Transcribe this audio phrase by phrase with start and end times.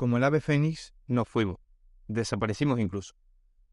[0.00, 1.58] Como el ave fénix, nos fuimos.
[2.08, 3.12] Desaparecimos incluso.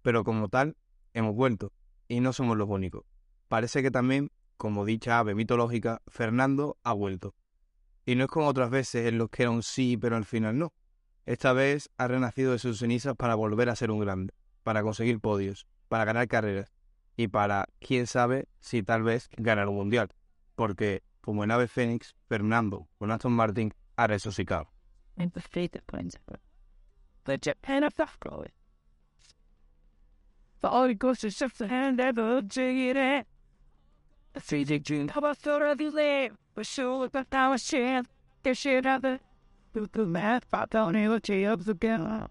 [0.02, 0.76] Pero como tal,
[1.14, 1.72] hemos vuelto.
[2.10, 3.06] Y no somos los únicos.
[3.48, 7.34] Parece que también, como dicha ave mitológica, Fernando ha vuelto.
[8.06, 10.60] Y no es como otras veces en los que era un sí, pero al final
[10.60, 10.74] no.
[11.26, 14.34] Esta vez ha renacido de sus cenizas para volver a ser un grande,
[14.64, 16.74] para conseguir podios, para ganar carreras
[17.16, 20.10] y para, quién sabe, si tal vez ganar un mundial.
[20.56, 24.77] Porque, como en Ave Fénix, Fernando con Aston Martin ha resucitado.
[25.18, 26.38] and the fate principle.
[27.26, 28.52] The Japan of the growing.
[30.62, 33.28] The Holy Ghost is just the hand of the do it.
[34.34, 38.04] The physic dream of a third of the lab, but surely but thou shall,
[38.44, 39.20] the shall of the
[39.74, 42.30] with the math about the analogy of the girl.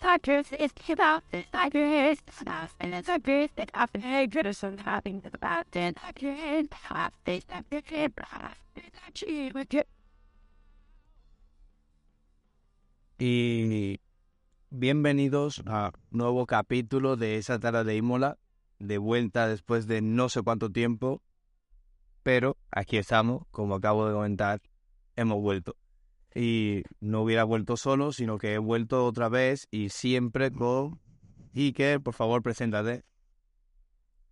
[0.00, 4.78] Suckers is about the suckers, snuff, and the beast that have the hatred to some
[4.78, 9.84] having the about the suckers, half the suckers, half the suckers, half a suckers,
[13.22, 14.00] Y
[14.70, 18.38] bienvenidos a nuevo capítulo de esa tarde de Imola,
[18.78, 21.20] de vuelta después de no sé cuánto tiempo,
[22.22, 24.62] pero aquí estamos, como acabo de comentar,
[25.16, 25.76] hemos vuelto.
[26.34, 30.98] Y no hubiera vuelto solo, sino que he vuelto otra vez y siempre con
[31.54, 33.04] Iker, por favor, preséntate.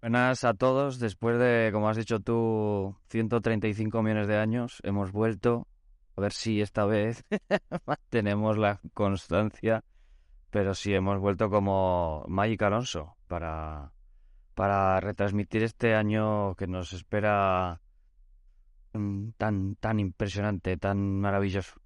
[0.00, 0.98] Buenas a todos.
[0.98, 5.66] Después de, como has dicho tú, 135 millones de años, hemos vuelto
[6.18, 7.24] a ver si esta vez
[8.10, 9.84] tenemos la constancia,
[10.50, 13.92] pero sí hemos vuelto como Magic Alonso para,
[14.56, 17.80] para retransmitir este año que nos espera
[18.94, 21.80] mm, tan, tan impresionante, tan maravilloso.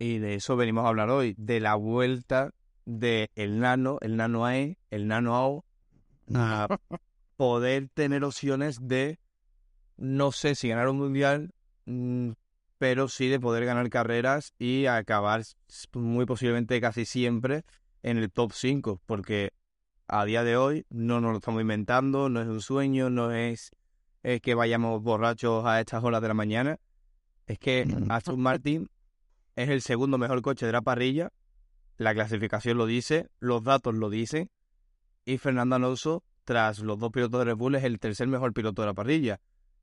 [0.00, 2.50] Y de eso venimos a hablar hoy, de la vuelta
[2.86, 5.64] del el nano, el nano AE, el nano AO,
[6.34, 6.66] a
[7.36, 9.20] poder tener opciones de,
[9.96, 11.52] no sé si ganar un mundial,
[12.78, 15.42] pero sí de poder ganar carreras y acabar
[15.94, 17.64] muy posiblemente casi siempre
[18.02, 19.52] en el top 5, porque
[20.08, 23.70] a día de hoy no nos lo estamos inventando, no es un sueño, no es,
[24.42, 26.78] que vayamos borrachos a estas horas de la mañana,
[27.46, 28.88] es que Aston Martin
[29.54, 31.32] es el segundo mejor coche de la parrilla,
[31.96, 34.50] la clasificación lo dice, los datos lo dicen,
[35.24, 38.82] y Fernando Alonso, tras los dos pilotos de Red Bull, es el tercer mejor piloto
[38.82, 39.40] de la parrilla.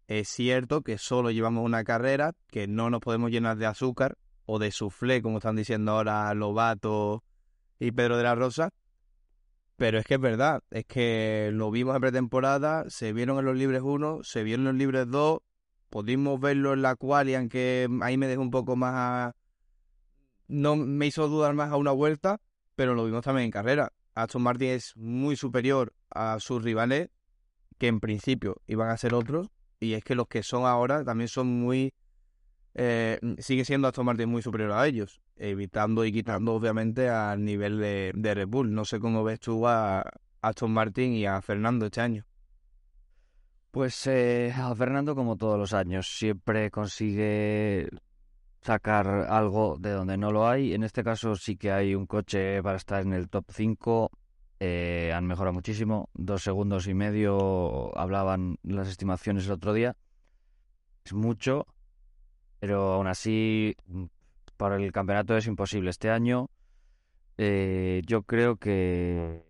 [0.08, 4.60] Es cierto que solo llevamos una carrera, que no nos podemos llenar de azúcar o
[4.60, 7.24] de soufflé, como están diciendo ahora Lobato
[7.80, 8.70] y Pedro de la Rosa.
[9.78, 13.58] Pero es que es verdad, es que lo vimos en pretemporada, se vieron en los
[13.58, 15.40] libres 1, se vieron en los libres 2,
[15.90, 19.34] pudimos verlo en la quali, aunque ahí me dejó un poco más...
[20.48, 22.40] No me hizo dudar más a una vuelta,
[22.76, 23.92] pero lo vimos también en carrera.
[24.14, 27.10] Aston Martin es muy superior a sus rivales,
[27.80, 29.50] que en principio iban a ser otros,
[29.84, 31.94] y es que los que son ahora también son muy...
[32.76, 37.80] Eh, sigue siendo Aston Martin muy superior a ellos, evitando y quitando obviamente al nivel
[37.80, 38.74] de, de Red Bull.
[38.74, 40.04] No sé cómo ves tú a
[40.42, 42.26] Aston Martin y a Fernando este año.
[43.72, 47.90] Pues eh, a Fernando, como todos los años, siempre consigue
[48.62, 50.74] sacar algo de donde no lo hay.
[50.74, 54.12] En este caso sí que hay un coche para estar en el top 5
[54.66, 56.10] eh, han mejorado muchísimo.
[56.14, 59.98] Dos segundos y medio hablaban las estimaciones el otro día.
[61.04, 61.68] Es mucho,
[62.62, 63.76] pero aún así
[64.56, 65.90] para el campeonato es imposible.
[65.90, 66.50] Este año
[67.38, 69.44] eh, yo creo que,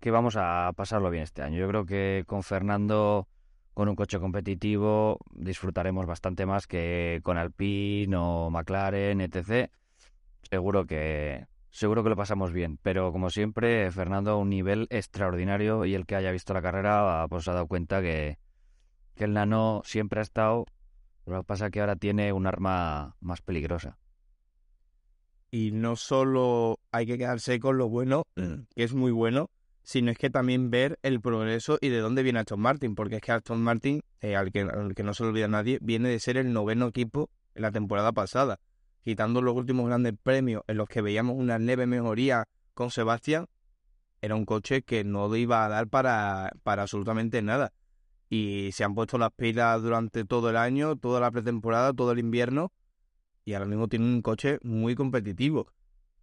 [0.00, 1.58] que vamos a pasarlo bien este año.
[1.58, 3.26] Yo creo que con Fernando,
[3.72, 9.70] con un coche competitivo, disfrutaremos bastante más que con Alpine o McLaren, etc.
[10.42, 12.78] Seguro que, seguro que lo pasamos bien.
[12.82, 17.48] Pero como siempre, Fernando un nivel extraordinario y el que haya visto la carrera pues
[17.48, 18.38] ha dado cuenta que,
[19.14, 20.66] que el nano siempre ha estado,
[21.26, 23.98] lo que pasa es que ahora tiene un arma más peligrosa.
[25.50, 29.50] Y no solo hay que quedarse con lo bueno, que es muy bueno,
[29.82, 33.22] sino es que también ver el progreso y de dónde viene Aston Martin, porque es
[33.22, 36.20] que Aston Martin, eh, al, que, al que no se lo olvida nadie, viene de
[36.20, 38.60] ser el noveno equipo en la temporada pasada
[39.02, 43.46] quitando los últimos grandes premios en los que veíamos una leve mejoría con Sebastián,
[44.20, 47.72] era un coche que no iba a dar para, para absolutamente nada.
[48.30, 52.18] y se han puesto las pilas durante todo el año, toda la pretemporada, todo el
[52.18, 52.72] invierno
[53.48, 55.72] y ahora mismo tienen un coche muy competitivo.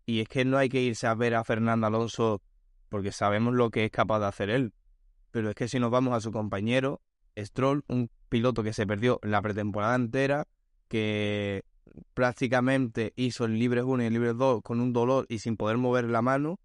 [0.06, 2.44] Y es que no hay que irse a ver a Fernando Alonso
[2.90, 4.74] porque sabemos lo que es capaz de hacer él.
[5.32, 7.02] Pero es que si nos vamos a su compañero,
[7.36, 10.48] Stroll, un piloto que se perdió la pretemporada entera,
[10.88, 11.64] que
[12.14, 15.78] prácticamente hizo el Libre 1 y el Libre 2 con un dolor y sin poder
[15.78, 16.60] mover la mano,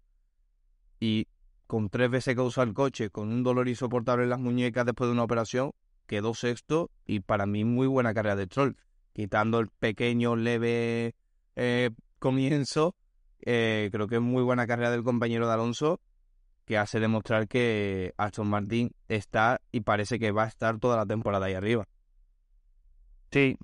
[0.99, 1.27] y
[1.67, 5.07] con tres veces que usó el coche, con un dolor insoportable en las muñecas después
[5.07, 5.71] de una operación,
[6.05, 8.77] quedó sexto y para mí muy buena carrera de Stroll.
[9.13, 11.15] Quitando el pequeño, leve
[11.55, 12.95] eh, comienzo,
[13.41, 16.01] eh, creo que es muy buena carrera del compañero de Alonso
[16.65, 21.05] que hace demostrar que Aston Martin está y parece que va a estar toda la
[21.05, 21.87] temporada ahí arriba.
[23.31, 23.57] Sí,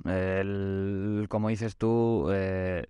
[1.29, 2.85] como dices tú, eh,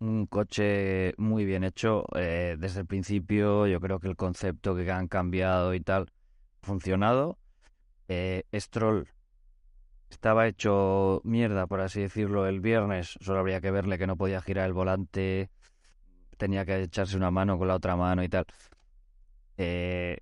[0.00, 3.66] un coche muy bien hecho eh, desde el principio.
[3.66, 6.10] Yo creo que el concepto que han cambiado y tal
[6.62, 7.38] funcionado.
[8.08, 9.08] Eh, Stroll
[10.10, 13.16] estaba hecho mierda, por así decirlo, el viernes.
[13.20, 15.50] Solo habría que verle que no podía girar el volante,
[16.36, 18.46] tenía que echarse una mano con la otra mano y tal.
[19.56, 20.18] Eh,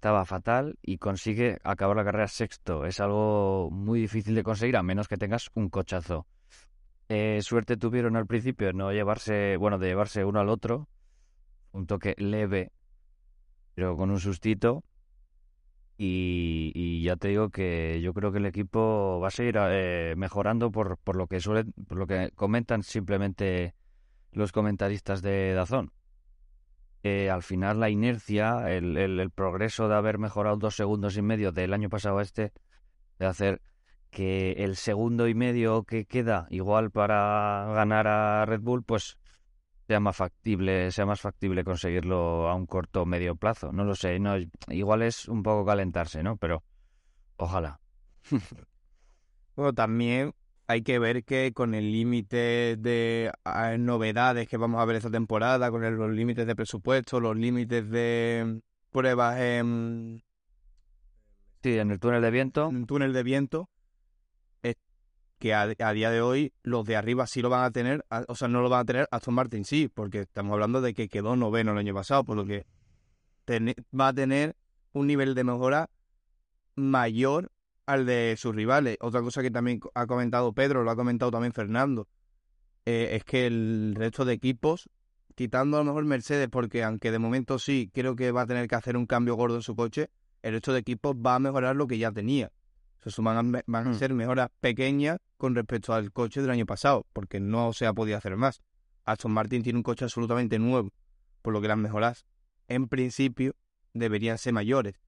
[0.00, 2.86] estaba fatal y consigue acabar la carrera sexto.
[2.86, 6.26] Es algo muy difícil de conseguir a menos que tengas un cochazo.
[7.10, 10.88] Eh, suerte tuvieron al principio no llevarse, bueno, de llevarse uno al otro.
[11.72, 12.72] Un toque leve,
[13.74, 14.84] pero con un sustito.
[15.98, 20.70] Y, ya te digo que yo creo que el equipo va a seguir eh, mejorando
[20.70, 23.74] por, por lo que suelen, por lo que comentan simplemente
[24.32, 25.92] los comentaristas de Dazón.
[27.02, 31.50] Eh, al final la inercia, el, el, progreso de haber mejorado dos segundos y medio
[31.50, 32.52] del año pasado a este,
[33.18, 33.62] de hacer
[34.10, 39.18] que el segundo y medio que queda igual para ganar a Red Bull, pues
[39.86, 43.72] sea más factible, sea más factible conseguirlo a un corto o medio plazo.
[43.72, 44.34] No lo sé, no,
[44.68, 46.36] igual es un poco calentarse, ¿no?
[46.36, 46.62] Pero
[47.36, 47.80] ojalá.
[49.56, 50.34] bueno, también
[50.70, 55.10] hay que ver que con el límite de ah, novedades que vamos a ver esta
[55.10, 60.22] temporada, con los límites de presupuesto, los límites de pruebas en...
[61.64, 62.68] Sí, en el túnel de viento.
[62.68, 63.68] En el túnel de viento,
[64.62, 64.76] es
[65.40, 68.46] que a, día de hoy los de arriba sí lo van a tener, o sea,
[68.46, 71.72] no lo van a tener Aston Martin sí, porque estamos hablando de que quedó noveno
[71.72, 72.64] el año pasado, por lo que
[73.98, 74.54] va a tener
[74.92, 75.90] un nivel de mejora
[76.76, 77.50] mayor
[77.92, 78.96] al de sus rivales.
[79.00, 82.08] Otra cosa que también ha comentado Pedro, lo ha comentado también Fernando,
[82.86, 84.88] eh, es que el resto de equipos,
[85.34, 88.68] quitando a lo mejor Mercedes, porque aunque de momento sí creo que va a tener
[88.68, 90.08] que hacer un cambio gordo en su coche,
[90.42, 92.52] el resto de equipos va a mejorar lo que ya tenía.
[93.04, 93.94] O sea, van a, van a hmm.
[93.94, 98.18] ser mejoras pequeñas con respecto al coche del año pasado, porque no se ha podido
[98.18, 98.62] hacer más.
[99.04, 100.92] Aston Martin tiene un coche absolutamente nuevo,
[101.42, 102.24] por lo que las mejoras,
[102.68, 103.54] en principio,
[103.94, 105.00] deberían ser mayores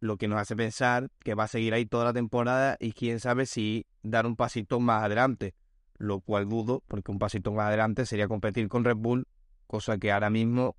[0.00, 3.20] lo que nos hace pensar que va a seguir ahí toda la temporada y quién
[3.20, 5.54] sabe si dar un pasito más adelante,
[5.98, 9.28] lo cual dudo, porque un pasito más adelante sería competir con Red Bull,
[9.66, 10.76] cosa que ahora mismo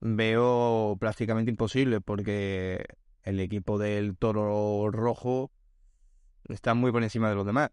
[0.00, 2.84] veo prácticamente imposible, porque
[3.24, 5.50] el equipo del Toro Rojo
[6.48, 7.70] está muy por encima de los demás.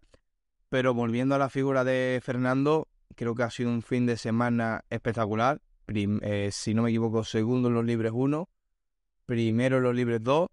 [0.68, 4.84] Pero volviendo a la figura de Fernando, creo que ha sido un fin de semana
[4.90, 5.62] espectacular.
[5.86, 8.48] Eh, si no me equivoco, segundo en los libres 1,
[9.24, 10.48] primero en los libres 2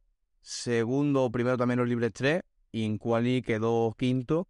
[0.45, 4.47] segundo primero también los libres 3 y en quali quedó quinto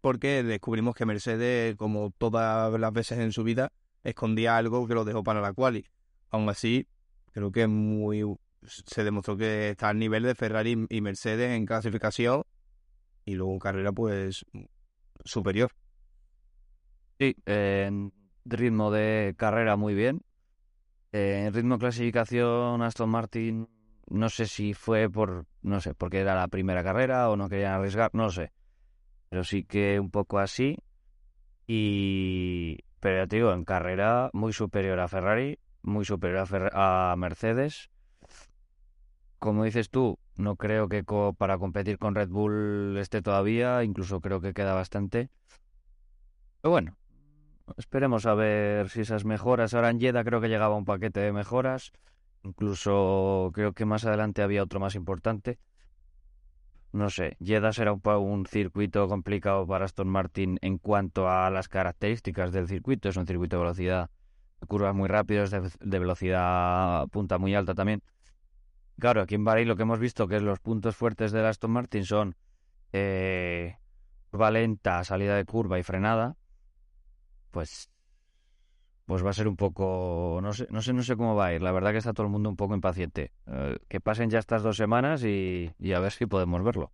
[0.00, 3.72] porque descubrimos que Mercedes, como todas las veces en su vida,
[4.04, 5.84] escondía algo que lo dejó para la quali.
[6.30, 6.86] Aún así,
[7.32, 8.24] creo que muy
[8.64, 12.44] se demostró que está al nivel de Ferrari y Mercedes en clasificación
[13.24, 14.44] y luego carrera pues
[15.24, 15.72] superior.
[17.18, 18.12] Sí, en
[18.44, 20.22] ritmo de carrera muy bien.
[21.10, 23.68] en ritmo de clasificación Aston Martin
[24.12, 27.72] no sé si fue por, no sé, porque era la primera carrera o no querían
[27.72, 28.52] arriesgar, no lo sé.
[29.30, 30.78] Pero sí que un poco así.
[31.66, 37.90] Y, pero ya te digo, en carrera muy superior a Ferrari, muy superior a, Mercedes.
[39.38, 41.04] Como dices tú, no creo que
[41.38, 45.30] para competir con Red Bull esté todavía, incluso creo que queda bastante.
[46.60, 46.96] Pero bueno,
[47.78, 49.72] esperemos a ver si esas mejoras.
[49.72, 51.92] Ahora en Jeddah creo que llegaba un paquete de mejoras.
[52.44, 55.58] Incluso creo que más adelante había otro más importante.
[56.92, 62.52] No sé, Jeddah será un, circuito complicado para Aston Martin en cuanto a las características
[62.52, 63.08] del circuito.
[63.08, 64.10] Es un circuito de velocidad,
[64.68, 68.02] curvas muy rápidas, de, velocidad punta muy alta también.
[68.98, 71.70] Claro, aquí en Bahrein lo que hemos visto que es los puntos fuertes del Aston
[71.70, 72.36] Martin son
[72.92, 73.76] eh,
[74.30, 76.36] curva lenta, salida de curva y frenada.
[77.52, 77.91] Pues
[79.12, 81.52] pues va a ser un poco, no sé, no sé, no sé cómo va a
[81.52, 81.60] ir.
[81.60, 83.30] La verdad que está todo el mundo un poco impaciente.
[83.46, 86.90] Eh, que pasen ya estas dos semanas y, a ver si podemos verlo.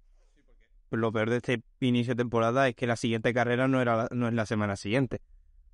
[0.90, 4.26] Lo peor de este inicio de temporada es que la siguiente carrera no era no
[4.26, 5.20] es la semana siguiente,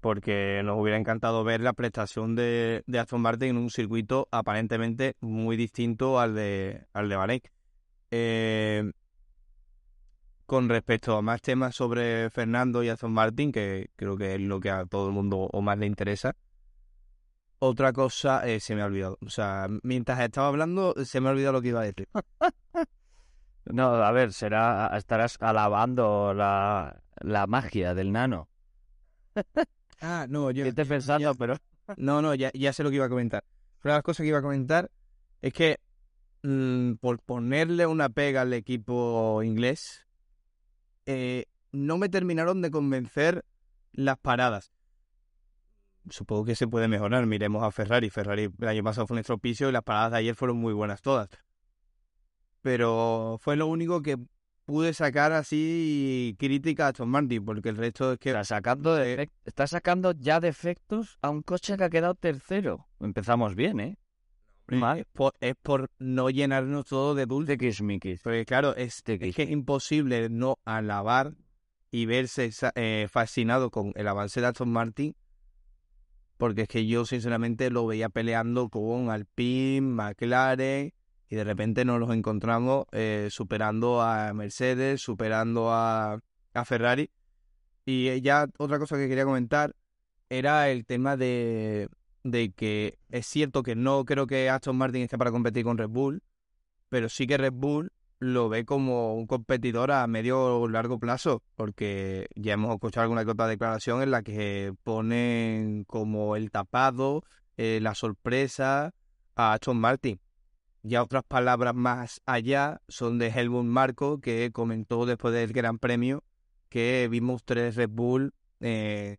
[0.02, 5.16] porque nos hubiera encantado ver la prestación de, de Aston Martin en un circuito aparentemente
[5.22, 7.40] muy distinto al de al de Bahrein.
[8.10, 8.92] Eh,
[10.46, 14.60] con respecto a más temas sobre Fernando y Aston Martin, que creo que es lo
[14.60, 16.36] que a todo el mundo o más le interesa.
[17.58, 19.18] Otra cosa eh, se me ha olvidado.
[19.24, 22.08] O sea, mientras estaba hablando, se me ha olvidado lo que iba a decir.
[23.64, 28.48] no, a ver, será estarás alabando la, la magia del nano.
[30.00, 30.66] ah, no, yo.
[30.66, 31.56] Estoy pensando, pero.
[31.98, 33.44] No, no, ya, ya sé lo que iba a comentar.
[33.84, 34.90] Una de las cosas que iba a comentar
[35.42, 35.80] es que
[36.42, 40.06] mm, por ponerle una pega al equipo inglés,
[41.06, 43.44] eh, no me terminaron de convencer
[43.92, 44.72] las paradas.
[46.10, 47.26] Supongo que se puede mejorar.
[47.26, 48.10] Miremos a Ferrari.
[48.10, 51.00] Ferrari el año pasado fue un estropicio y las paradas de ayer fueron muy buenas
[51.02, 51.28] todas.
[52.60, 54.18] Pero fue lo único que
[54.64, 58.30] pude sacar así crítica a Aston Martin, porque el resto es que...
[58.30, 62.86] Está sacando, de, está sacando ya defectos a un coche que ha quedado tercero.
[63.00, 63.98] Empezamos bien, ¿eh?
[64.68, 67.58] Es por, es por, no llenarnos todo de dulce.
[68.22, 71.34] Porque claro, es, es, que es imposible no alabar
[71.90, 75.14] y verse eh, fascinado con el avance de Aston Martin.
[76.38, 80.92] Porque es que yo sinceramente lo veía peleando con Alpine, McLaren
[81.28, 86.18] y de repente nos los encontramos eh, superando a Mercedes, superando a,
[86.54, 87.10] a Ferrari.
[87.86, 89.76] Y ya otra cosa que quería comentar
[90.28, 91.88] era el tema de,
[92.24, 95.90] de que es cierto que no creo que Aston Martin esté para competir con Red
[95.90, 96.22] Bull,
[96.88, 101.42] pero sí que Red Bull lo ve como un competidor a medio o largo plazo,
[101.54, 107.22] porque ya hemos escuchado alguna que otra declaración en la que ponen como el tapado,
[107.56, 108.94] eh, la sorpresa
[109.36, 110.18] a Aston Martin.
[110.82, 116.24] Ya otras palabras más allá son de Helmut Marco, que comentó después del Gran Premio
[116.74, 119.18] que vimos tres Red Bull eh,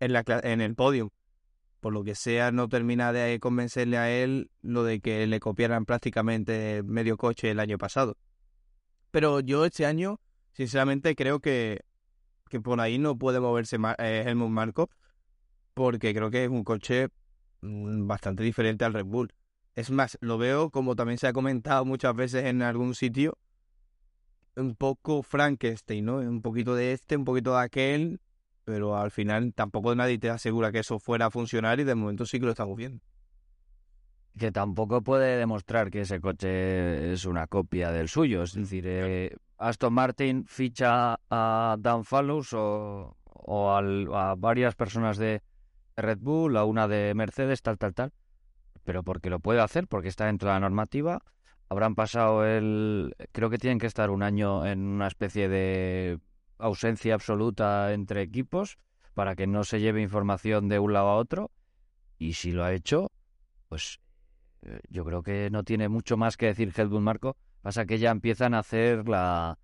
[0.00, 1.10] en, la, en el podio
[1.86, 5.84] por lo que sea, no termina de convencerle a él lo de que le copiaran
[5.84, 8.16] prácticamente medio coche el año pasado.
[9.12, 10.18] Pero yo este año,
[10.52, 11.82] sinceramente, creo que,
[12.50, 14.90] que por ahí no puede moverse eh, Helmut Marco,
[15.74, 17.06] porque creo que es un coche
[17.60, 19.32] mm, bastante diferente al Red Bull.
[19.76, 23.38] Es más, lo veo, como también se ha comentado muchas veces en algún sitio,
[24.56, 26.16] un poco Frankenstein, ¿no?
[26.16, 28.20] Un poquito de este, un poquito de aquel,
[28.66, 32.26] pero al final tampoco nadie te asegura que eso fuera a funcionar y de momento
[32.26, 33.00] sí que lo estamos viendo.
[34.36, 38.42] Que tampoco puede demostrar que ese coche es una copia del suyo.
[38.42, 45.42] Es decir, eh, Aston Martin ficha a Dan Fallows o, o a varias personas de
[45.96, 48.12] Red Bull, a una de Mercedes, tal, tal, tal.
[48.82, 51.22] Pero porque lo puede hacer, porque está dentro de la normativa.
[51.68, 53.14] Habrán pasado el.
[53.30, 56.18] Creo que tienen que estar un año en una especie de
[56.58, 58.78] ausencia absoluta entre equipos
[59.14, 61.50] para que no se lleve información de un lado a otro.
[62.18, 63.10] Y si lo ha hecho,
[63.68, 64.00] pues
[64.62, 67.36] eh, yo creo que no tiene mucho más que decir Helmut Marco.
[67.62, 69.58] Pasa que ya empiezan a hacer la,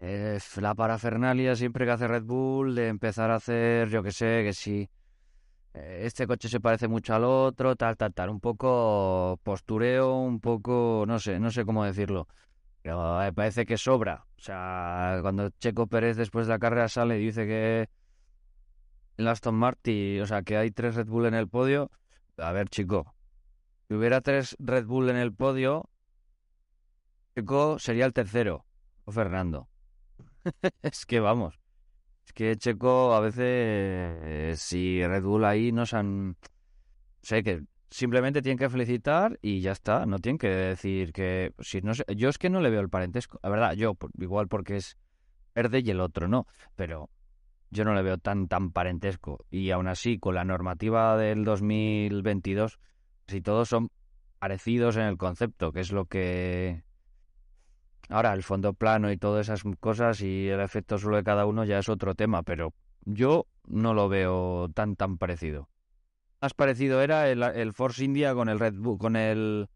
[0.00, 4.42] eh, la parafernalia siempre que hace Red Bull, de empezar a hacer, yo que sé,
[4.44, 4.90] que si
[5.74, 8.30] eh, este coche se parece mucho al otro, tal, tal, tal.
[8.30, 12.28] Un poco postureo, un poco, no sé, no sé cómo decirlo.
[12.82, 14.26] Pero me parece que sobra.
[14.36, 17.88] O sea, cuando Checo Pérez después de la carrera sale y dice que
[19.16, 21.90] el Aston Martin, o sea, que hay tres Red Bull en el podio.
[22.38, 23.14] A ver, chico,
[23.86, 25.88] si hubiera tres Red Bull en el podio,
[27.36, 28.66] Checo sería el tercero,
[29.04, 29.68] o Fernando.
[30.82, 31.60] es que vamos.
[32.26, 36.36] Es que Checo a veces, si Red Bull ahí nos han...
[37.22, 37.62] Sé que
[37.92, 40.06] simplemente tienen que felicitar y ya está.
[40.06, 41.52] No tienen que decir que.
[41.60, 43.38] Si no yo es que no le veo el parentesco.
[43.42, 44.96] La verdad, yo, igual porque es
[45.54, 46.46] verde y el otro no.
[46.74, 47.10] Pero
[47.70, 49.44] yo no le veo tan, tan parentesco.
[49.50, 52.78] Y aún así, con la normativa del 2022,
[53.28, 53.90] si todos son
[54.38, 56.82] parecidos en el concepto, que es lo que.
[58.08, 61.64] Ahora, el fondo plano y todas esas cosas y el efecto solo de cada uno
[61.64, 65.68] ya es otro tema, pero yo no lo veo tan, tan parecido
[66.42, 69.68] más parecido era el, Force India con el Red Bull, con el,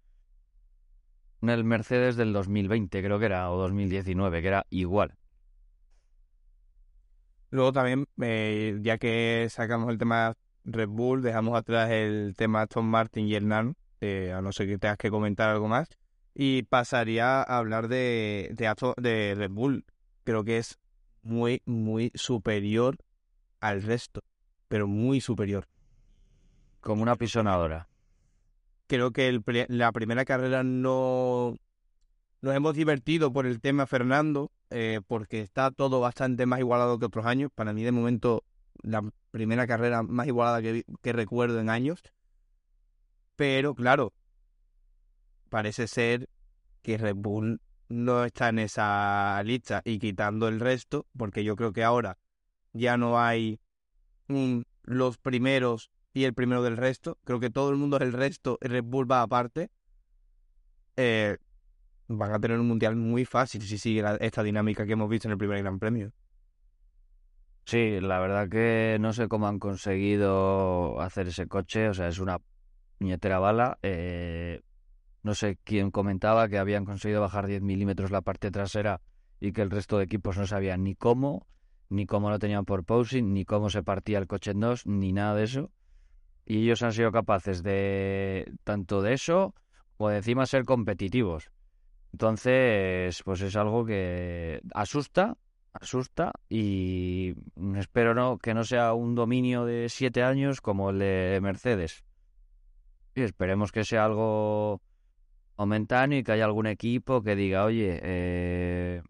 [1.38, 5.14] con el Mercedes del 2020, creo que era, o 2019, que era igual.
[7.50, 12.84] Luego también, eh, ya que sacamos el tema Red Bull, dejamos atrás el tema Aston
[12.84, 13.48] Martin y el
[14.00, 15.88] eh, a no ser que tengas que comentar algo más,
[16.34, 19.84] y pasaría a hablar de, de, de Red Bull.
[20.24, 20.80] Creo que es
[21.22, 22.98] muy, muy superior
[23.60, 24.20] al resto.
[24.66, 25.68] pero muy superior.
[26.86, 27.88] Como una pisonadora.
[28.86, 31.56] Creo que el, la primera carrera no
[32.40, 37.06] nos hemos divertido por el tema Fernando, eh, porque está todo bastante más igualado que
[37.06, 37.50] otros años.
[37.52, 38.44] Para mí, de momento,
[38.82, 39.02] la
[39.32, 42.04] primera carrera más igualada que, que recuerdo en años.
[43.34, 44.12] Pero, claro,
[45.48, 46.28] parece ser
[46.82, 51.72] que Red Bull no está en esa lista y quitando el resto, porque yo creo
[51.72, 52.16] que ahora
[52.72, 53.58] ya no hay
[54.84, 57.18] los primeros y el primero del resto.
[57.24, 59.68] Creo que todo el mundo es el resto y Red Bull va aparte.
[60.96, 61.36] Eh,
[62.08, 65.32] van a tener un mundial muy fácil si sigue esta dinámica que hemos visto en
[65.32, 66.12] el primer Gran Premio.
[67.66, 72.18] Sí, la verdad que no sé cómo han conseguido hacer ese coche, o sea, es
[72.18, 72.38] una
[72.96, 73.78] puñetera bala.
[73.82, 74.62] Eh,
[75.22, 79.02] no sé quién comentaba que habían conseguido bajar 10 milímetros la parte trasera
[79.38, 81.46] y que el resto de equipos no sabían ni cómo,
[81.90, 85.12] ni cómo lo tenían por posing, ni cómo se partía el coche en dos, ni
[85.12, 85.70] nada de eso.
[86.46, 89.54] Y ellos han sido capaces de tanto de eso
[89.98, 91.50] o de encima ser competitivos.
[92.12, 95.36] Entonces, pues es algo que asusta,
[95.72, 97.34] asusta y
[97.76, 102.04] espero no que no sea un dominio de siete años como el de Mercedes.
[103.14, 104.80] Y esperemos que sea algo
[105.58, 109.02] momentáneo y que haya algún equipo que diga, oye, eh,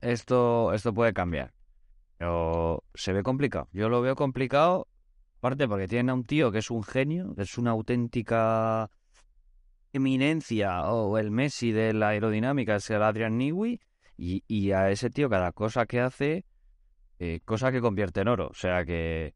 [0.00, 1.52] esto, esto puede cambiar.
[2.18, 3.68] Pero se ve complicado.
[3.72, 4.86] Yo lo veo complicado,
[5.42, 8.88] aparte porque tienen a un tío que es un genio, que es una auténtica
[9.92, 13.80] eminencia o el Messi de la aerodinámica, es el Adrian Newey,
[14.16, 16.46] y, a ese tío cada cosa que hace,
[17.18, 18.50] eh, cosa que convierte en oro.
[18.50, 19.34] O sea que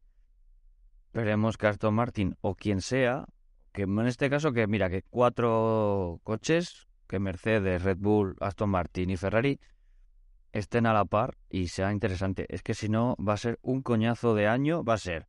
[1.07, 3.25] esperemos que Aston Martin o quien sea,
[3.73, 9.09] que en este caso que mira que cuatro coches, que Mercedes, Red Bull, Aston Martin
[9.09, 9.59] y Ferrari,
[10.53, 12.45] estén a la par y sea interesante.
[12.47, 15.27] Es que si no, va a ser un coñazo de año, va a ser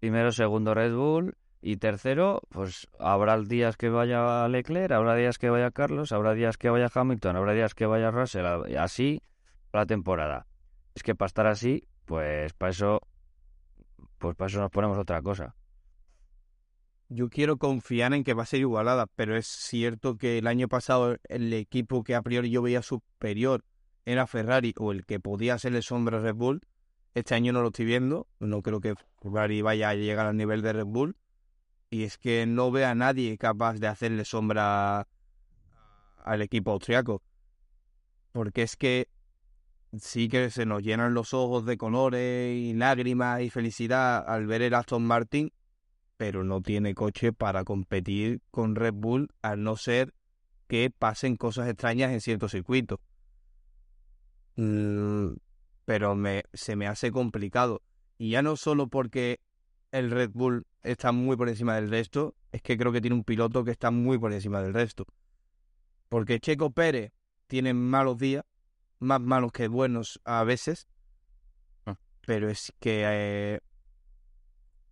[0.00, 5.50] primero, segundo Red Bull y tercero, pues habrá días que vaya Leclerc, habrá días que
[5.50, 8.46] vaya Carlos, habrá días que vaya Hamilton, habrá días que vaya Russell,
[8.78, 9.22] así
[9.72, 10.46] la temporada.
[10.94, 13.00] Es que para estar así, pues para eso,
[14.18, 15.54] pues para eso nos ponemos otra cosa.
[17.08, 20.68] Yo quiero confiar en que va a ser igualada, pero es cierto que el año
[20.68, 23.64] pasado el equipo que a priori yo veía superior
[24.04, 26.60] era Ferrari o el que podía hacerle sombra Red Bull.
[27.14, 30.62] Este año no lo estoy viendo, no creo que Ferrari vaya a llegar al nivel
[30.62, 31.16] de Red Bull.
[31.90, 35.08] Y es que no ve a nadie capaz de hacerle sombra
[36.24, 37.22] al equipo austriaco.
[38.30, 39.08] Porque es que
[39.98, 44.62] sí que se nos llenan los ojos de colores y lágrimas y felicidad al ver
[44.62, 45.52] el Aston Martin,
[46.16, 50.14] pero no tiene coche para competir con Red Bull, al no ser
[50.68, 53.00] que pasen cosas extrañas en ciertos circuitos.
[55.90, 57.82] Pero me, se me hace complicado.
[58.16, 59.40] Y ya no solo porque
[59.90, 63.24] el Red Bull está muy por encima del resto, es que creo que tiene un
[63.24, 65.04] piloto que está muy por encima del resto.
[66.08, 67.10] Porque Checo Pérez
[67.48, 68.44] tiene malos días,
[69.00, 70.86] más malos que buenos a veces,
[71.86, 71.96] ah.
[72.24, 73.60] pero es que eh,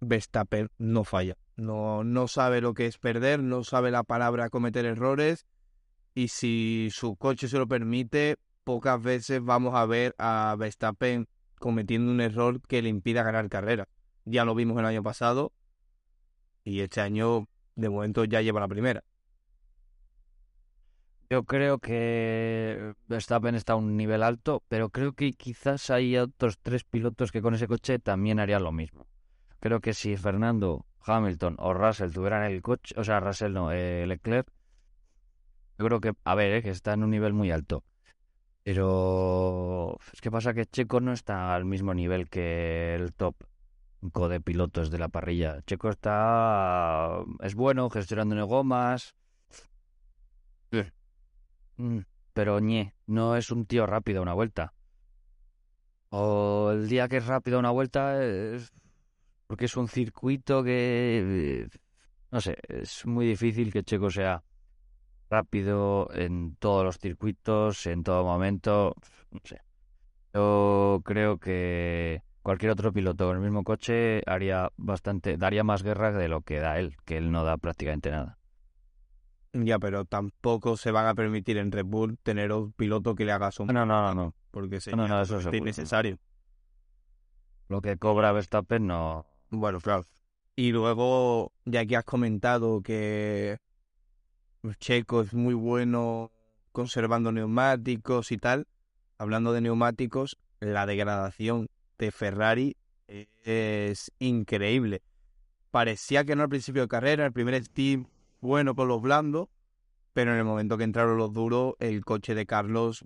[0.00, 1.37] Verstappen no falla.
[1.54, 5.46] No, no sabe lo que es perder, no sabe la palabra cometer errores,
[6.16, 8.34] y si su coche se lo permite,
[8.68, 11.26] pocas veces vamos a ver a Verstappen
[11.59, 13.88] cometiendo un error que le impida ganar carrera.
[14.26, 15.54] Ya lo vimos el año pasado
[16.64, 19.04] y este año de momento ya lleva la primera.
[21.31, 26.59] Yo creo que Verstappen está a un nivel alto, pero creo que quizás hay otros
[26.59, 29.07] tres pilotos que con ese coche también harían lo mismo.
[29.61, 34.07] Creo que si Fernando, Hamilton o Russell tuvieran el coche, o sea, Russell no, eh,
[34.07, 34.46] Leclerc,
[35.78, 37.83] yo creo que, a ver, eh, que está en un nivel muy alto.
[38.62, 43.37] Pero es que pasa que Checo no está al mismo nivel que el top
[44.01, 45.62] de pilotos de la parrilla.
[45.66, 49.14] Checo está es bueno gestionando gomas.
[51.77, 52.01] Mm,
[52.33, 54.75] pero ñe, no es un tío rápido a una vuelta.
[56.11, 58.73] O el día que es rápido a una vuelta es
[59.47, 61.68] porque es un circuito que
[62.31, 64.42] no sé, es muy difícil que Checo sea
[65.31, 68.95] rápido en todos los circuitos, en todo momento.
[69.31, 69.61] No sé.
[70.35, 76.12] Yo creo que cualquier otro piloto con el mismo coche haría bastante, daría más guerra
[76.12, 78.38] de lo que da él, que él no da prácticamente nada.
[79.53, 83.33] Ya, pero tampoco se van a permitir en Red Bull tener un piloto que le
[83.33, 83.73] haga sombra.
[83.73, 84.35] No, no, no, no.
[84.51, 86.19] Porque sería no, eso es innecesario.
[87.69, 89.27] Lo que cobra Verstappen no.
[89.51, 90.07] Bueno, claro.
[90.57, 93.59] Y luego, ya que has comentado que
[94.79, 96.33] Checo es muy bueno
[96.73, 98.66] conservando neumáticos y tal.
[99.18, 101.68] Hablando de neumáticos, la degradación
[101.99, 105.03] de Ferrari es increíble.
[105.71, 108.07] Parecía que no al principio de carrera, el primer steam
[108.40, 109.49] bueno por los blandos,
[110.12, 113.05] pero en el momento que entraron los duros, el coche de Carlos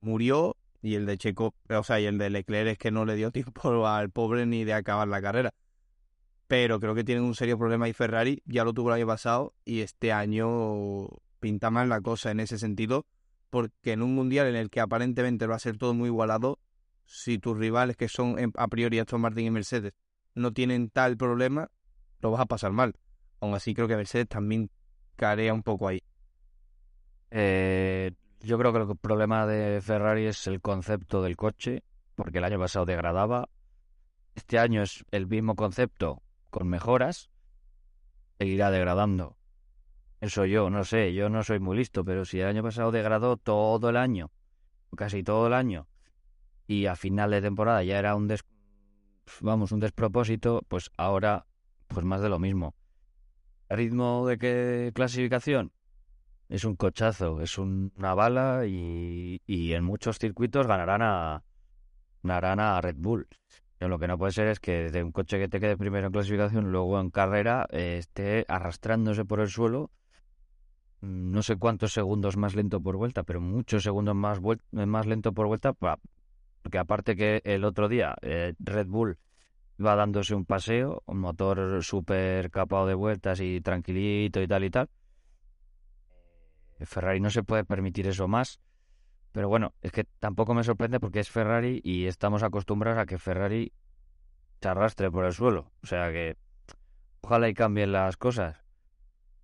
[0.00, 3.16] murió y el de Checo, o sea, y el de Leclerc es que no le
[3.16, 5.52] dio tiempo al pobre ni de acabar la carrera.
[6.46, 9.54] Pero creo que tienen un serio problema y Ferrari ya lo tuvo el año pasado
[9.64, 11.08] y este año
[11.40, 13.06] pinta mal la cosa en ese sentido,
[13.50, 16.58] porque en un mundial en el que aparentemente va a ser todo muy igualado,
[17.04, 19.92] si tus rivales que son a priori Aston Martin y Mercedes
[20.34, 21.70] no tienen tal problema,
[22.20, 22.94] lo vas a pasar mal.
[23.40, 24.70] Aún así creo que Mercedes también
[25.16, 26.02] carea un poco ahí.
[27.30, 31.82] Eh, yo creo que el problema de Ferrari es el concepto del coche,
[32.14, 33.48] porque el año pasado degradaba.
[34.34, 36.22] Este año es el mismo concepto
[36.56, 37.28] con mejoras,
[38.38, 39.36] seguirá degradando.
[40.22, 43.36] Eso yo, no sé, yo no soy muy listo, pero si el año pasado degradó
[43.36, 44.30] todo el año,
[44.96, 45.86] casi todo el año,
[46.66, 48.42] y a final de temporada ya era un des...
[49.42, 51.46] vamos, un despropósito, pues ahora
[51.88, 52.74] pues más de lo mismo.
[53.68, 55.72] ¿Ritmo de qué clasificación?
[56.48, 61.44] Es un cochazo, es una bala y, y en muchos circuitos ganarán a,
[62.22, 63.28] ganarán a Red Bull.
[63.78, 66.12] Lo que no puede ser es que de un coche que te quede primero en
[66.12, 69.90] clasificación, luego en carrera, eh, esté arrastrándose por el suelo
[71.02, 74.40] mm, no sé cuántos segundos más lento por vuelta, pero muchos segundos más,
[74.72, 79.18] más lento por vuelta porque aparte que el otro día eh, Red Bull
[79.84, 84.70] va dándose un paseo, un motor súper capado de vueltas y tranquilito y tal y
[84.70, 84.88] tal.
[86.78, 88.60] Eh, Ferrari no se puede permitir eso más.
[89.36, 93.18] Pero bueno, es que tampoco me sorprende porque es Ferrari y estamos acostumbrados a que
[93.18, 93.70] Ferrari
[94.62, 95.72] se arrastre por el suelo.
[95.82, 96.38] O sea que
[97.20, 98.56] ojalá y cambien las cosas.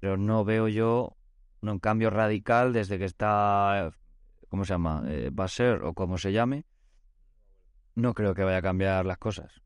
[0.00, 1.18] Pero no veo yo
[1.60, 3.92] un cambio radical desde que está,
[4.48, 5.02] ¿cómo se llama?
[5.08, 6.64] Eh, Basser o como se llame
[7.94, 9.60] no creo que vaya a cambiar las cosas.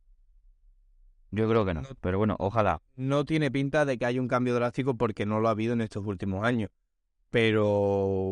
[1.31, 2.83] Yo creo que no, pero bueno, ojalá.
[2.97, 5.83] No tiene pinta de que haya un cambio drástico porque no lo ha habido en
[5.83, 6.71] estos últimos años.
[7.31, 7.67] Pero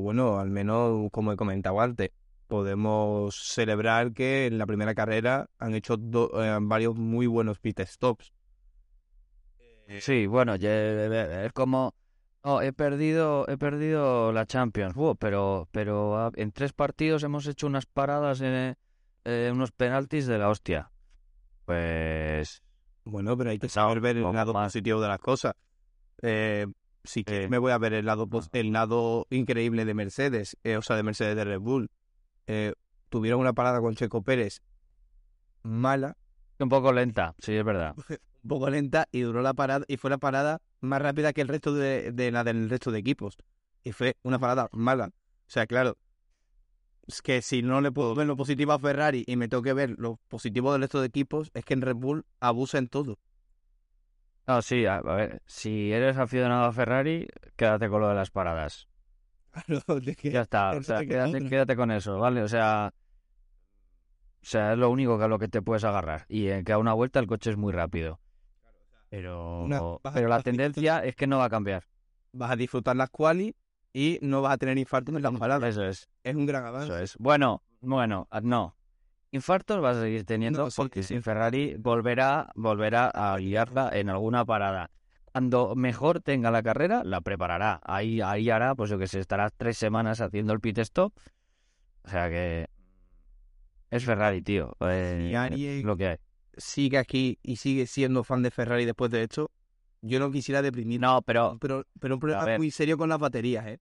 [0.01, 2.11] bueno, al menos como he comentado antes,
[2.47, 8.33] podemos celebrar que en la primera carrera han hecho eh, varios muy buenos pit stops.
[10.01, 11.95] Sí, bueno, es como
[12.45, 17.87] no, he perdido, he perdido la Champions, pero, pero en tres partidos hemos hecho unas
[17.87, 18.77] paradas en,
[19.25, 20.91] eh, unos penaltis de la hostia.
[21.65, 22.63] Pues.
[23.05, 25.55] Bueno, pero hay que saber ver el lado positivo de las cosas.
[26.21, 26.67] Eh,
[27.05, 30.83] sí que me voy a ver el lado, el lado increíble de Mercedes, eh, o
[30.83, 31.91] sea, de Mercedes de Red Bull.
[33.09, 34.63] tuvieron una parada con Checo Pérez
[35.63, 36.17] mala.
[36.59, 37.95] Un poco lenta, sí, es verdad.
[38.45, 41.49] un poco lenta y duró la parada y fue la parada más rápida que el
[41.49, 43.37] resto de, de la del resto de equipos.
[43.83, 45.07] Y fue una parada mala.
[45.07, 45.97] O sea, claro,
[47.07, 49.73] es que si no le puedo ver lo positivo a Ferrari y me tengo que
[49.73, 53.19] ver lo positivo del resto de equipos, es que en Red Bull abusa en todo.
[54.47, 57.27] No, sí, a, ver, si eres aficionado a Ferrari,
[57.57, 58.89] quédate con lo de las paradas.
[60.23, 62.43] ya está, o sea, quédate, con eso, ¿vale?
[62.43, 62.93] O sea,
[64.45, 66.27] o sea, es lo único que a lo que te puedes agarrar.
[66.29, 68.21] Y en que a una vuelta el coche es muy rápido.
[69.09, 71.85] Pero, pero la tendencia es que no va a cambiar.
[72.33, 73.55] Vas a disfrutar las quali
[73.93, 75.71] y no vas a tener infartos en las paradas.
[75.71, 76.11] Eso es.
[76.25, 76.89] Es un gran avance.
[76.89, 77.17] Eso es.
[77.19, 78.77] Bueno, bueno, ah, no.
[79.35, 84.93] Infartos vas a seguir teniendo porque si Ferrari volverá, volverá a guiarla en alguna parada.
[85.33, 87.81] Cuando mejor tenga la carrera, la preparará.
[87.83, 91.13] Ahí, ahí hará, pues yo que sé, estará tres semanas haciendo el pit stop.
[92.05, 92.69] O sea que
[93.91, 94.77] es Ferrari, tío.
[94.83, 96.17] Eh, lo que hay.
[96.57, 99.51] Sigue aquí y sigue siendo fan de Ferrari después de esto.
[100.01, 101.01] Yo no quisiera deprimir.
[101.01, 101.59] No, pero.
[101.61, 103.81] Pero, pero un problema muy serio con las baterías, ¿eh?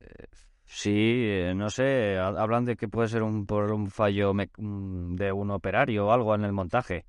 [0.00, 0.24] eh
[0.70, 2.18] sí, eh, no sé.
[2.18, 6.34] Hablan de que puede ser un, por un fallo mm, de un operario o algo
[6.34, 7.04] en el montaje.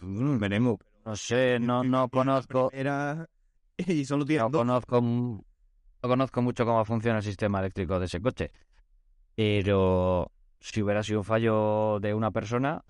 [0.00, 0.78] Mm, veremos.
[1.04, 2.70] No sé, no, no conozco.
[2.72, 3.26] Era.
[3.86, 5.42] Y solo tiene no conozco, no
[6.02, 8.52] conozco mucho cómo funciona el sistema eléctrico de ese coche.
[9.34, 12.84] Pero si hubiera sido un fallo de una persona,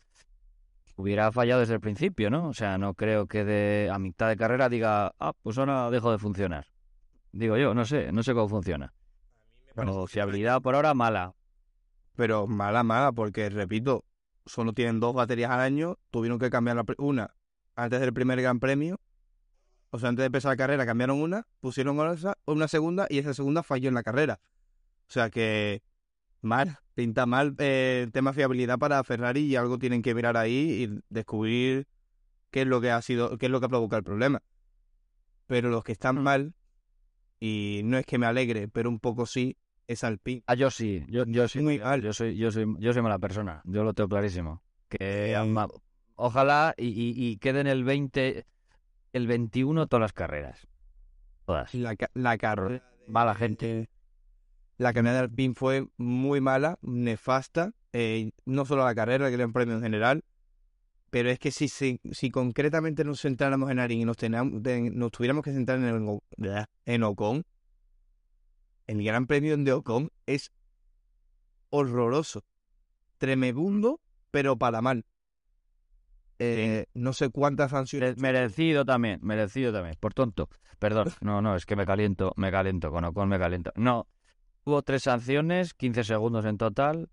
[0.96, 2.48] hubiera fallado desde el principio, ¿no?
[2.48, 6.10] O sea, no creo que de a mitad de carrera diga, ah, pues ahora dejo
[6.10, 6.66] de funcionar.
[7.32, 8.92] Digo yo, no sé, no sé cómo funciona.
[9.80, 11.34] Pero fiabilidad por ahora mala.
[12.16, 14.04] Pero mala, mala, porque repito,
[14.46, 17.34] solo tienen dos baterías al año, tuvieron que cambiar una
[17.76, 19.00] antes del primer Gran Premio.
[19.90, 21.98] O sea, antes de empezar la carrera cambiaron una, pusieron
[22.46, 24.40] una segunda y esa segunda falló en la carrera.
[25.08, 25.82] O sea que
[26.42, 30.84] mal, pinta mal eh, el tema fiabilidad para Ferrari y algo tienen que mirar ahí
[30.84, 31.88] y descubrir
[32.50, 34.42] qué es lo que ha sido, qué es lo que ha provocado el problema.
[35.46, 36.22] Pero los que están mm.
[36.22, 36.54] mal,
[37.40, 39.56] y no es que me alegre, pero un poco sí,
[39.90, 40.44] es Alpine.
[40.46, 42.00] Ah, yo sí, yo, yo sí, muy mal.
[42.00, 44.62] Yo soy, yo soy, yo soy mala persona, yo lo tengo clarísimo.
[44.88, 45.36] Que
[46.14, 48.46] ojalá y, y, queden el 20,
[49.12, 50.68] el 21 todas las carreras.
[51.44, 51.74] Todas.
[51.74, 52.84] La, la carrera.
[53.08, 53.88] Mala gente.
[54.78, 57.72] La carrera de Alpine fue muy mala, nefasta.
[57.92, 60.24] Eh, no solo la carrera, el Gran Premio en general.
[61.10, 65.42] Pero es que si, si, si concretamente nos centráramos en Arin y nos, nos tuviéramos
[65.42, 67.44] que centrar en, el, en Ocon,
[68.90, 70.50] el Gran Premio de Ocon es
[71.70, 72.42] horroroso.
[73.18, 74.00] Tremebundo,
[74.32, 75.04] pero para mal.
[76.40, 78.16] Eh, no sé cuántas sanciones.
[78.16, 79.94] Merecido también, merecido también.
[80.00, 80.48] Por tonto.
[80.80, 83.70] Perdón, no, no, es que me caliento, me caliento, con Ocon me caliento.
[83.76, 84.08] No,
[84.64, 87.10] hubo tres sanciones, 15 segundos en total.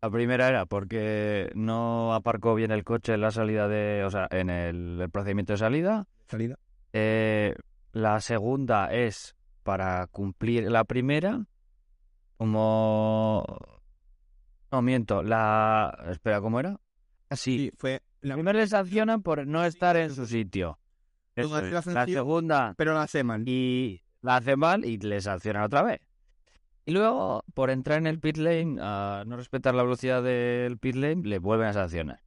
[0.00, 4.28] La primera era porque no aparcó bien el coche en la salida de, o sea,
[4.30, 6.06] en el, procedimiento de salida.
[6.26, 6.58] Salida.
[6.94, 7.54] Eh,
[7.92, 9.36] la segunda es
[9.68, 11.44] para cumplir la primera,
[12.38, 13.44] como
[14.72, 16.80] no miento, la espera, ¿cómo era?
[17.28, 20.78] Así sí, fue la primera le sancionan por no estar en su sitio.
[21.36, 23.46] la, segunda, pero la hace mal.
[23.46, 26.00] Y la hace mal y le sancionan otra vez.
[26.86, 30.96] Y luego, por entrar en el pit lane, a no respetar la velocidad del pit
[30.96, 32.22] lane, le vuelven a sancionar.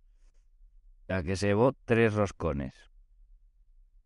[1.10, 2.76] Ya que se llevó tres roscones.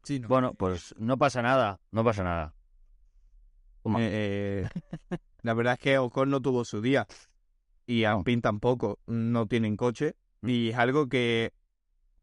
[0.03, 2.55] Sí, Bueno, pues no pasa nada, no pasa nada.
[3.85, 4.67] Eh,
[5.11, 7.07] eh, la verdad es que Ocon no tuvo su día.
[7.85, 8.99] Y Alpine tampoco.
[9.05, 10.15] No tienen coche.
[10.41, 10.49] Mm.
[10.49, 11.53] Y es algo que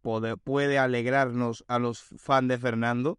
[0.02, 3.18] puede, alegrarnos a los fans de Fernando,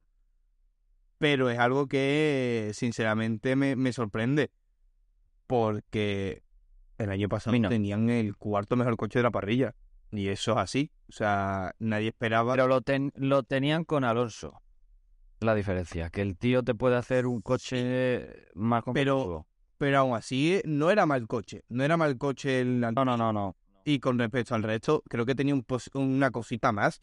[1.17, 4.51] pero es algo que sinceramente me, sorprende,
[5.47, 6.43] porque
[6.97, 9.75] el año pasado tenían el cuarto mejor coche de la parrilla,
[10.11, 12.53] y eso es así, o sea, nadie esperaba...
[12.53, 12.81] Pero lo,
[13.15, 14.61] lo tenían con Alonso,
[15.45, 19.23] la diferencia, que el tío te puede hacer un coche más competitivo.
[19.25, 22.79] Pero, pero aún así no era mal coche, no era mal coche el...
[22.79, 23.55] No, no, no, no.
[23.85, 27.01] Y con respecto al resto, creo que tenía un una cosita más.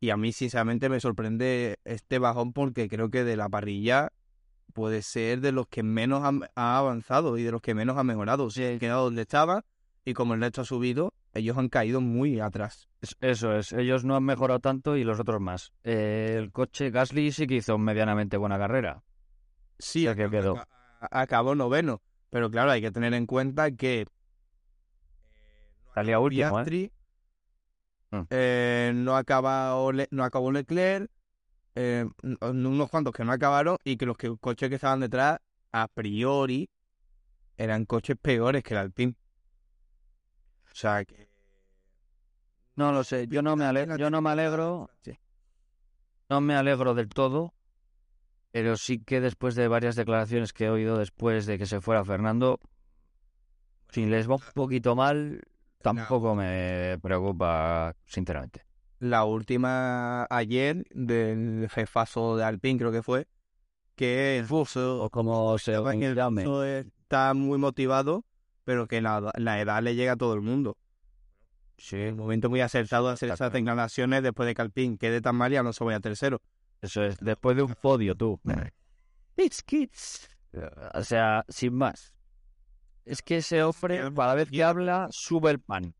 [0.00, 4.10] Y a mí, sinceramente, me sorprende este bajón porque creo que de la parrilla
[4.72, 6.22] puede ser de los que menos
[6.56, 8.50] ha, avanzado y de los que menos ha mejorado.
[8.50, 9.64] Se ha quedado donde estaba
[10.04, 12.88] y como el resto ha subido, ellos han caído muy atrás.
[13.20, 15.72] Eso es, ellos no han mejorado tanto y los otros más.
[15.84, 19.02] Eh, el coche Gasly sí que hizo medianamente buena carrera.
[19.78, 20.62] Sí, que quedó.
[21.00, 22.02] acabó noveno.
[22.30, 24.06] Pero claro, hay que tener en cuenta que
[25.94, 26.90] Salía último, ¿eh?
[28.10, 28.20] Mm.
[28.30, 28.92] ¿eh?
[28.94, 29.74] no, acaba,
[30.10, 31.10] no acabó Leclerc,
[31.74, 35.38] eh, unos cuantos que no acabaron y que los que, coches que estaban detrás,
[35.70, 36.70] a priori,
[37.56, 39.14] eran coches peores que el Alpine.
[40.72, 41.28] O sea que...
[42.74, 44.88] No lo sé, yo no me alegro, yo no me alegro,
[46.30, 47.52] no me alegro del todo,
[48.50, 52.02] pero sí que después de varias declaraciones que he oído después de que se fuera
[52.02, 52.60] Fernando,
[53.90, 55.42] si les va un poquito mal,
[55.82, 58.64] tampoco me preocupa, sinceramente.
[58.98, 63.26] La última ayer del jefazo de Alpine, creo que fue,
[63.94, 66.44] que el o como se llame.
[67.02, 68.24] está muy motivado,
[68.64, 70.76] pero que la, la, edad le llega a todo el mundo.
[71.76, 71.96] Sí.
[71.96, 75.56] Un momento muy acertado hacer esas declaraciones después de que Alpine quede tan mal y
[75.56, 76.40] no se vaya a tercero.
[76.80, 78.40] Eso es, después de un podio, tú.
[79.36, 80.28] It's kids.
[80.94, 82.14] O sea, sin más.
[83.04, 85.94] Es que se ofre, cada vez que habla, sube el pan.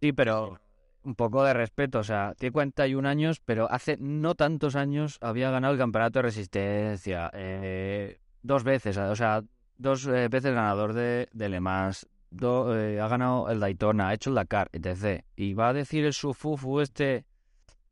[0.00, 0.58] Sí, pero
[1.04, 2.00] un poco de respeto.
[2.00, 6.22] O sea, tiene 41 años, pero hace no tantos años había ganado el campeonato de
[6.22, 7.30] resistencia.
[7.34, 9.42] Eh, dos veces, o sea,
[9.82, 12.08] dos eh, veces ganador de, de Le Mans.
[12.40, 15.24] Eh, ha ganado el Daytona, ha hecho el Dakar, etc.
[15.36, 17.26] Y va a decir el Sufufu este,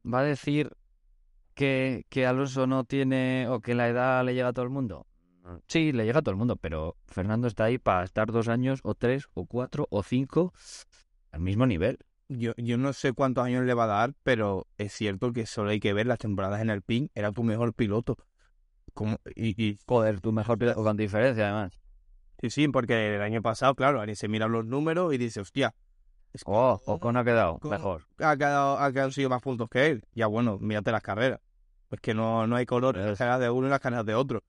[0.02, 0.72] va a decir
[1.54, 5.06] que, que Alonso no tiene o que la edad le llega a todo el mundo.
[5.66, 8.80] Sí, le llega a todo el mundo, pero Fernando está ahí para estar dos años,
[8.84, 10.52] o tres, o cuatro, o cinco,
[11.32, 11.98] al mismo nivel.
[12.28, 15.70] Yo, yo no sé cuántos años le va a dar, pero es cierto que solo
[15.70, 17.10] hay que ver las temporadas en el PIN.
[17.14, 18.16] Era tu mejor piloto.
[18.94, 21.79] Como, y, y, Joder, tu mejor piloto, con diferencia además.
[22.40, 25.74] Sí, sí, porque el año pasado, claro, alguien se mira los números y dice, hostia.
[26.32, 28.06] Es oh, Ocon ha quedado mejor.
[28.18, 30.04] Ha quedado, ha quedado más puntos que él.
[30.14, 31.40] Ya bueno, mírate las carreras.
[31.88, 34.14] Pues que no, no hay color en las carreras de uno y las carreras de
[34.14, 34.44] otro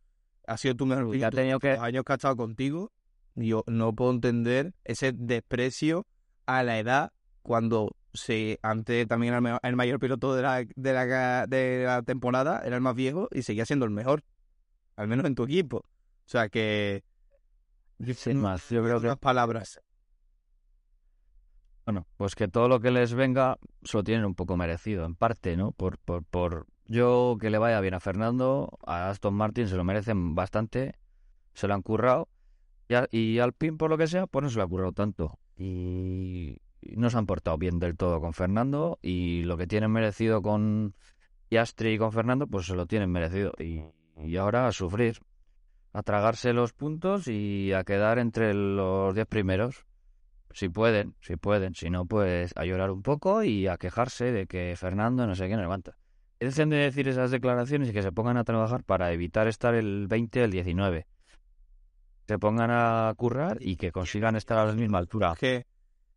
[0.51, 1.73] ha sido tu mejor ha tenido que...
[1.73, 2.91] Los años que ha estado contigo,
[3.36, 6.06] yo no puedo entender ese desprecio
[6.45, 11.47] a la edad cuando se antes también era el mayor piloto de la, de la,
[11.47, 14.23] de la temporada, era el más viejo y seguía siendo el mejor,
[14.95, 15.77] al menos en tu equipo.
[15.77, 17.04] O sea que...
[18.16, 19.16] Sin más, yo creo que...
[19.18, 19.82] palabras.
[21.86, 25.16] Bueno, pues que todo lo que les venga se lo tienen un poco merecido, en
[25.16, 25.72] parte, ¿no?
[25.72, 29.84] Por, por, por, yo que le vaya bien a Fernando, a Aston Martin se lo
[29.84, 30.96] merecen bastante,
[31.54, 32.30] se lo han currado.
[33.12, 35.40] Y, al PIN, por lo que sea, pues no se lo ha currado tanto.
[35.56, 40.42] Y, no se han portado bien del todo con Fernando y lo que tienen merecido
[40.42, 40.96] con
[41.48, 43.54] Piastri y con Fernando, pues se lo tienen merecido.
[43.60, 43.84] Y,
[44.18, 45.20] y ahora a sufrir,
[45.93, 49.86] a tragarse los puntos y a quedar entre los diez primeros.
[50.54, 51.75] Si pueden, si pueden.
[51.75, 55.47] Si no, pues a llorar un poco y a quejarse de que Fernando no sé
[55.47, 55.97] quién levanta.
[56.39, 60.08] Dejen de decir esas declaraciones y que se pongan a trabajar para evitar estar el
[60.08, 61.08] 20 o el 19.
[62.27, 65.36] Se pongan a currar y que consigan estar a la misma altura.
[65.38, 65.67] Que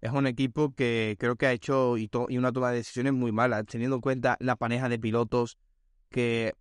[0.00, 3.32] es un equipo que creo que ha hecho y, y una toma de decisiones muy
[3.32, 5.58] mala, teniendo en cuenta la pareja de pilotos
[6.10, 6.54] que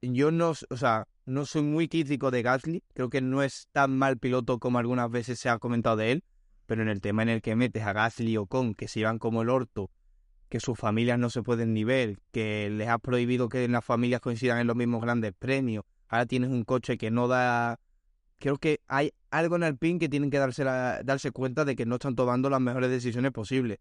[0.00, 3.96] yo no, o sea, no soy muy crítico de Gasly, creo que no es tan
[3.98, 6.24] mal piloto como algunas veces se ha comentado de él,
[6.66, 9.18] pero en el tema en el que metes a Gasly o Con, que se iban
[9.18, 9.90] como el orto,
[10.48, 14.20] que sus familias no se pueden ni ver, que les ha prohibido que las familias
[14.20, 17.80] coincidan en los mismos grandes premios, ahora tienes un coche que no da...
[18.38, 21.96] Creo que hay algo en Alpine que tienen que darse, darse cuenta de que no
[21.96, 23.78] están tomando las mejores decisiones posibles.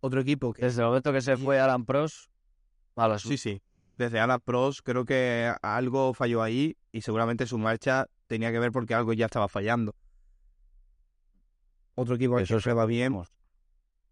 [0.00, 0.64] Otro equipo que...
[0.64, 2.30] Desde el momento que se fue Alan Prost,
[2.96, 3.62] a Sí, sí.
[4.00, 8.72] Desde Alan Prost creo que algo falló ahí y seguramente su marcha tenía que ver
[8.72, 9.94] porque algo ya estaba fallando.
[11.96, 13.20] Otro equipo que se va bien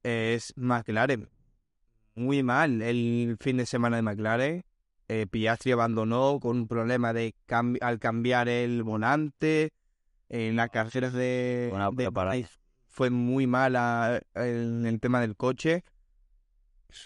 [0.03, 1.31] es McLaren.
[2.15, 4.65] Muy mal el fin de semana de McLaren.
[5.09, 7.35] Eh, Piastri abandonó con un problema de
[7.81, 9.73] al cambiar el volante.
[10.29, 11.73] En las carreras de,
[12.89, 15.83] fue muy mala en el tema del coche.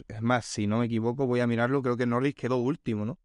[0.09, 1.83] Es más, si no me equivoco, voy a mirarlo.
[1.83, 3.19] Creo que Norris quedó último, ¿no?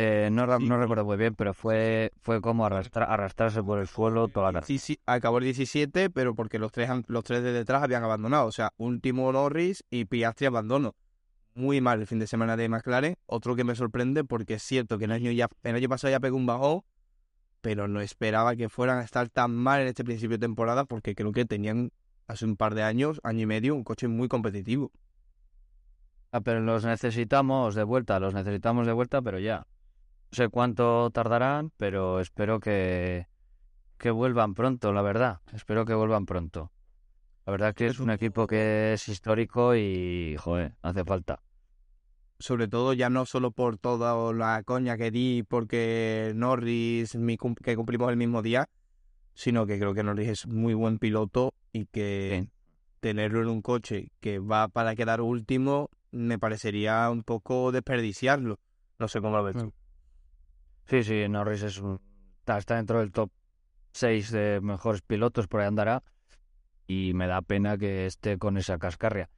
[0.00, 4.52] Eh, no, no recuerdo muy bien, pero fue, fue como arrastrarse por el suelo toda
[4.52, 8.04] la Sí, sí, acabó el 17, pero porque los tres, los tres de detrás habían
[8.04, 8.46] abandonado.
[8.46, 10.94] O sea, último Norris y Piastri abandono.
[11.54, 13.16] Muy mal el fin de semana de McLaren.
[13.26, 16.20] Otro que me sorprende porque es cierto que el año, ya, el año pasado ya
[16.20, 16.82] pegó un bajón,
[17.60, 21.16] pero no esperaba que fueran a estar tan mal en este principio de temporada porque
[21.16, 21.90] creo que tenían
[22.28, 24.92] hace un par de años, año y medio, un coche muy competitivo.
[26.30, 29.66] Ah, pero los necesitamos de vuelta, los necesitamos de vuelta, pero ya.
[30.30, 33.26] No sé cuánto tardarán, pero espero que,
[33.96, 35.40] que vuelvan pronto, la verdad.
[35.54, 36.70] Espero que vuelvan pronto.
[37.46, 41.40] La verdad que es un equipo que es histórico y, joder, hace falta.
[42.38, 47.16] Sobre todo ya no solo por toda la coña que di porque Norris,
[47.64, 48.68] que cumplimos el mismo día,
[49.38, 52.48] sino que creo que Norris es muy buen piloto y que
[52.98, 58.58] tenerlo en un coche que va para quedar último me parecería un poco desperdiciarlo.
[58.98, 59.72] No sé cómo lo ves tú.
[60.86, 62.00] Sí, sí, Norris es un,
[62.46, 63.30] está dentro del top
[63.92, 66.02] 6 de mejores pilotos, por ahí andará.
[66.88, 69.30] Y me da pena que esté con esa cascarria.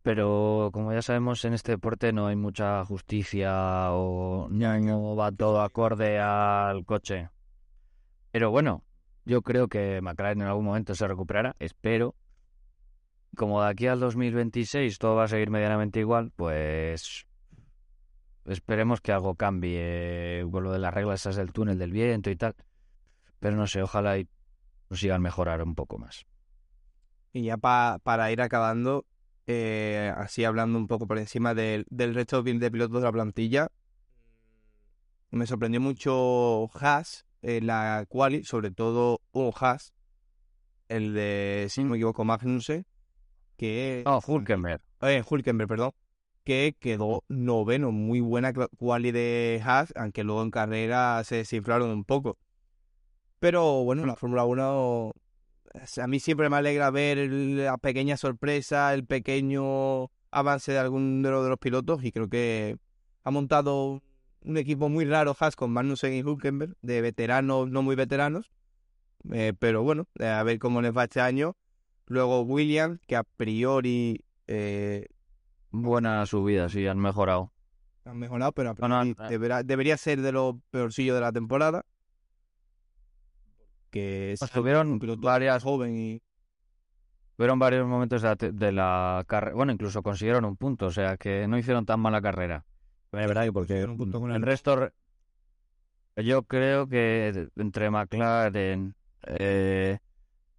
[0.00, 5.60] Pero como ya sabemos, en este deporte no hay mucha justicia o no va todo
[5.60, 7.28] acorde al coche.
[8.32, 8.85] Pero bueno,
[9.26, 12.14] yo creo que McLaren en algún momento se recuperará, espero.
[13.36, 17.26] Como de aquí al 2026 todo va a seguir medianamente igual, pues
[18.46, 22.36] Esperemos que algo cambie con lo de las reglas esas del túnel del viento y
[22.36, 22.54] tal.
[23.40, 24.28] Pero no sé, ojalá y
[24.88, 26.26] consigan mejorar un poco más.
[27.32, 29.04] Y ya para ir acabando,
[29.46, 33.68] eh, así hablando un poco por encima del, del resto de pilotos de la plantilla,
[35.30, 39.92] me sorprendió mucho Haas, en la quali, sobre todo un Haas,
[40.88, 42.86] el de, si no me equivoco, Magnussen,
[43.56, 44.02] que...
[44.06, 44.80] Oh, Hulkenberg.
[45.02, 45.92] Eh, Hulkenberg, perdón
[46.46, 47.90] que quedó noveno.
[47.90, 52.38] Muy buena quali de Haas, aunque luego en carrera se desinflaron un poco.
[53.40, 55.12] Pero bueno, la Fórmula 1
[56.00, 61.48] a mí siempre me alegra ver la pequeña sorpresa, el pequeño avance de alguno de
[61.50, 62.76] los pilotos y creo que
[63.24, 64.02] ha montado
[64.46, 68.50] un equipo muy raro Haas con Magnussen y Hulkenberg, de veteranos, no muy veteranos,
[69.32, 71.56] eh, pero bueno, a ver cómo les va este año.
[72.06, 75.08] Luego Williams, que a priori eh,
[75.70, 77.52] Buena subida, sí, han mejorado.
[78.04, 78.74] Han mejorado, pero
[79.64, 81.84] debería ser de los peorcillos de la temporada.
[83.90, 86.22] Que es tuvieron varias joven y
[87.36, 89.54] Tuvieron varios momentos de la, carrera.
[89.54, 92.64] Bueno, incluso consiguieron un punto, o sea que no hicieron tan mala carrera.
[93.18, 94.90] Es verdad, porque un punto con el, resto.
[96.16, 99.98] Yo creo que entre McLaren, eh,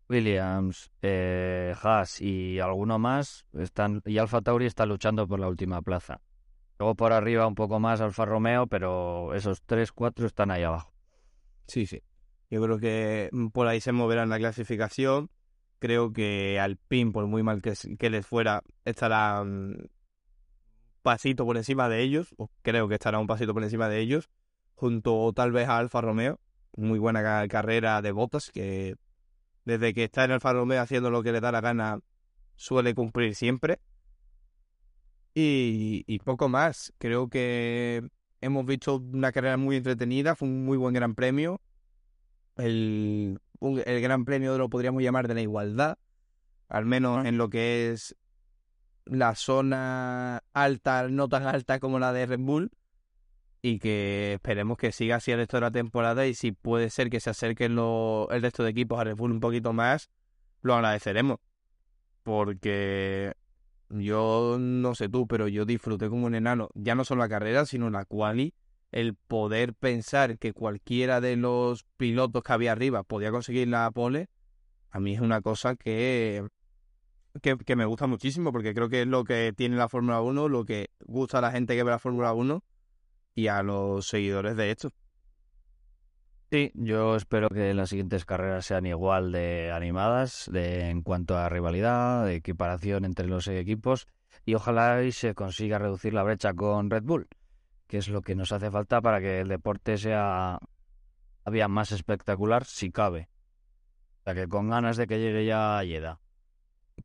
[0.10, 5.82] Williams, eh, Haas y alguno más están y Alfa Tauri está luchando por la última
[5.82, 6.22] plaza.
[6.80, 10.94] Luego por arriba un poco más Alfa Romeo, pero esos tres, cuatro están ahí abajo.
[11.68, 12.02] Sí, sí.
[12.50, 15.30] Yo creo que mm, por ahí se moverán la clasificación.
[15.80, 19.97] Creo que Alpine, por muy mal que, que les fuera, estará un mm,
[21.08, 22.36] pasito por encima de ellos.
[22.38, 24.30] O creo que estará un pasito por encima de ellos.
[24.76, 26.42] Junto tal vez a Alfa Romeo.
[26.76, 28.96] Muy buena carrera de botas que
[29.64, 32.00] desde que está en el Romeo haciendo lo que le da la gana,
[32.56, 33.80] suele cumplir siempre.
[35.34, 36.92] Y, y poco más.
[36.98, 38.06] Creo que
[38.42, 41.62] hemos visto una carrera muy entretenida, fue un muy buen gran premio.
[42.58, 45.98] El, el gran premio lo podríamos llamar de la igualdad,
[46.68, 48.16] al menos en lo que es
[49.10, 52.72] la zona alta, no tan alta como la de Red Bull,
[53.62, 57.10] y que esperemos que siga así el resto de la temporada y si puede ser
[57.10, 60.10] que se acerquen el resto de equipos a Red Bull un poquito más,
[60.62, 61.40] lo agradeceremos.
[62.24, 63.34] Porque
[63.90, 67.66] yo no sé tú, pero yo disfruté como un enano, ya no solo la carrera,
[67.66, 68.54] sino la quali,
[68.92, 74.30] el poder pensar que cualquiera de los pilotos que había arriba podía conseguir la pole,
[74.92, 76.48] a mí es una cosa que,
[77.42, 80.66] que, me gusta muchísimo, porque creo que es lo que tiene la Fórmula 1, lo
[80.66, 82.64] que gusta a la gente que ve la Fórmula 1
[83.36, 84.92] y a los seguidores de esto.
[86.50, 91.50] Sí, yo espero que las siguientes carreras sean igual de animadas de, en cuanto a
[91.50, 94.08] rivalidad, de equiparación entre los equipos
[94.46, 97.28] y ojalá se consiga reducir la brecha con Red Bull,
[97.88, 100.60] que es lo que nos hace falta para que el deporte sea
[101.44, 103.30] todavía más espectacular si cabe.
[104.22, 106.20] O sea que con ganas de que llegue ya Yeda.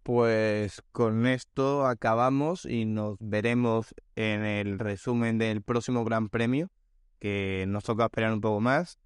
[0.03, 6.71] Pues con esto acabamos y nos veremos en el resumen del próximo Gran Premio,
[7.19, 8.99] que nos toca esperar un poco más.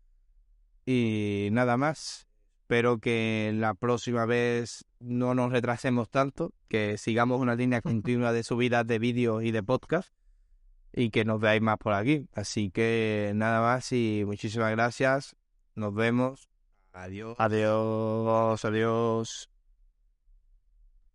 [0.85, 2.27] Y nada más.
[2.63, 8.43] Espero que la próxima vez no nos retrasemos tanto, que sigamos una línea continua de
[8.43, 10.11] subidas de vídeos y de podcast
[10.93, 12.27] y que nos veáis más por aquí.
[12.35, 15.37] Así que nada más y muchísimas gracias.
[15.77, 16.49] Nos vemos.
[16.93, 17.37] Adiós.
[17.39, 18.65] Adiós.
[18.65, 19.56] Adiós.